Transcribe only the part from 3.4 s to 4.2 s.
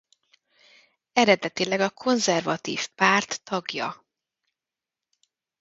tagja.